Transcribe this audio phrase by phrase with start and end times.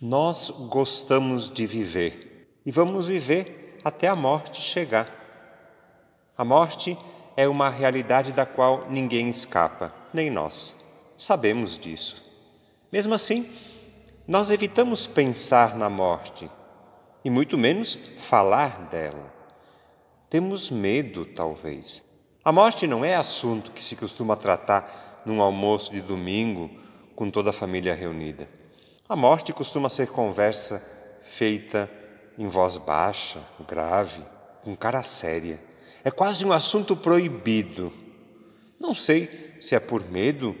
[0.00, 5.12] Nós gostamos de viver e vamos viver até a morte chegar.
[6.36, 6.96] A morte
[7.36, 10.84] é uma realidade da qual ninguém escapa, nem nós.
[11.16, 12.32] Sabemos disso.
[12.92, 13.50] Mesmo assim,
[14.24, 16.48] nós evitamos pensar na morte
[17.24, 19.34] e muito menos falar dela.
[20.30, 22.04] Temos medo, talvez.
[22.44, 26.70] A morte não é assunto que se costuma tratar num almoço de domingo
[27.16, 28.57] com toda a família reunida.
[29.08, 30.84] A morte costuma ser conversa
[31.22, 31.90] feita
[32.36, 34.22] em voz baixa, grave,
[34.62, 35.58] com cara séria.
[36.04, 37.90] É quase um assunto proibido.
[38.78, 40.54] Não sei se é por medo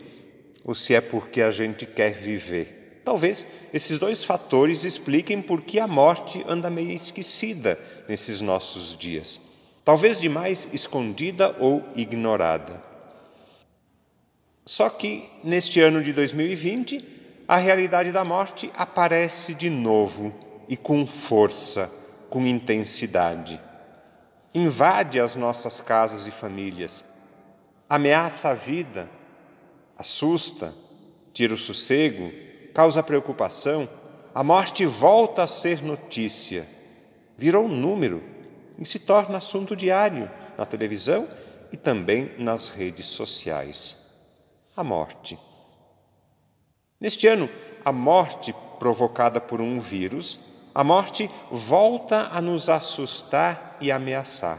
[0.64, 3.02] ou se é porque a gente quer viver.
[3.04, 7.78] Talvez esses dois fatores expliquem por que a morte anda meio esquecida
[8.08, 9.40] nesses nossos dias.
[9.84, 12.82] Talvez demais escondida ou ignorada.
[14.64, 17.17] Só que neste ano de 2020,
[17.48, 20.34] a realidade da morte aparece de novo
[20.68, 21.90] e com força,
[22.28, 23.58] com intensidade.
[24.54, 27.02] Invade as nossas casas e famílias,
[27.88, 29.08] ameaça a vida,
[29.96, 30.74] assusta,
[31.32, 32.30] tira o sossego,
[32.74, 33.88] causa preocupação.
[34.34, 36.68] A morte volta a ser notícia,
[37.34, 38.22] virou um número
[38.78, 41.26] e se torna assunto diário na televisão
[41.72, 44.12] e também nas redes sociais.
[44.76, 45.38] A morte.
[47.00, 47.48] Neste ano,
[47.84, 50.40] a morte provocada por um vírus,
[50.74, 54.58] a morte volta a nos assustar e ameaçar.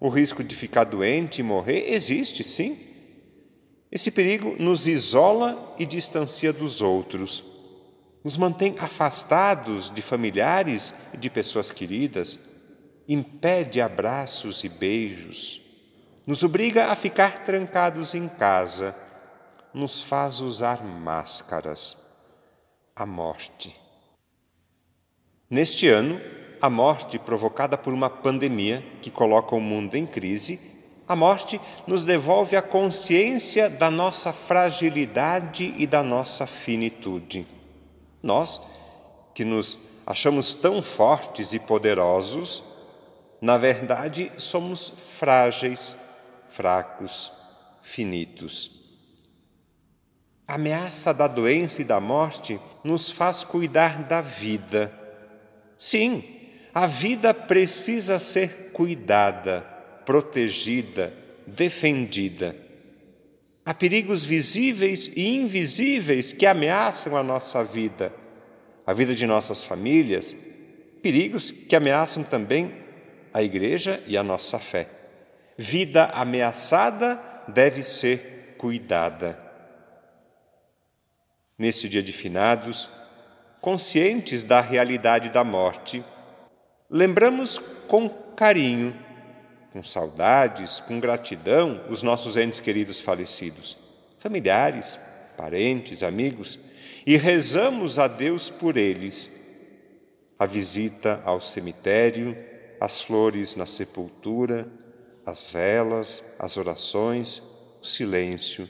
[0.00, 2.78] O risco de ficar doente e morrer existe, sim.
[3.92, 7.44] Esse perigo nos isola e distancia dos outros,
[8.24, 12.38] nos mantém afastados de familiares e de pessoas queridas,
[13.06, 15.60] impede abraços e beijos,
[16.26, 19.09] nos obriga a ficar trancados em casa
[19.72, 22.10] nos faz usar máscaras,
[22.94, 23.74] a morte.
[25.48, 26.20] Neste ano,
[26.60, 30.60] a morte provocada por uma pandemia que coloca o mundo em crise,
[31.08, 37.46] a morte nos devolve a consciência da nossa fragilidade e da nossa finitude.
[38.22, 38.60] Nós,
[39.34, 42.62] que nos achamos tão fortes e poderosos,
[43.40, 45.96] na verdade somos frágeis,
[46.50, 47.32] fracos,
[47.80, 48.79] finitos.
[50.50, 54.92] A ameaça da doença e da morte nos faz cuidar da vida.
[55.78, 56.24] Sim,
[56.74, 59.60] a vida precisa ser cuidada,
[60.04, 61.14] protegida,
[61.46, 62.56] defendida.
[63.64, 68.12] Há perigos visíveis e invisíveis que ameaçam a nossa vida,
[68.84, 70.34] a vida de nossas famílias,
[71.00, 72.74] perigos que ameaçam também
[73.32, 74.88] a igreja e a nossa fé.
[75.56, 79.49] Vida ameaçada deve ser cuidada
[81.60, 82.88] nesse dia de finados,
[83.60, 86.02] conscientes da realidade da morte,
[86.88, 88.96] lembramos com carinho,
[89.70, 93.76] com saudades, com gratidão os nossos entes queridos falecidos,
[94.18, 94.98] familiares,
[95.36, 96.58] parentes, amigos,
[97.06, 99.38] e rezamos a Deus por eles.
[100.38, 102.34] A visita ao cemitério,
[102.80, 104.66] as flores na sepultura,
[105.26, 107.42] as velas, as orações,
[107.82, 108.66] o silêncio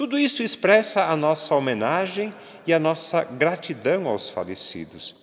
[0.00, 2.32] tudo isso expressa a nossa homenagem
[2.66, 5.14] e a nossa gratidão aos falecidos.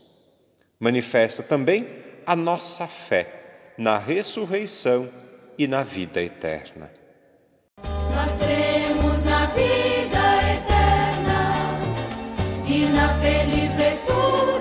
[0.80, 1.88] Manifesta também
[2.28, 5.10] a nossa fé na ressurreição
[5.58, 6.92] e na vida eterna.
[8.14, 10.20] Nós cremos na vida
[10.54, 11.54] eterna
[12.68, 14.56] e na feliz ressurreição